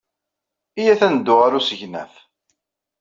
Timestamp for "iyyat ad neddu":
0.79-1.35